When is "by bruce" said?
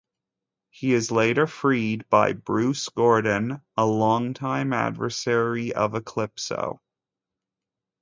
2.09-2.89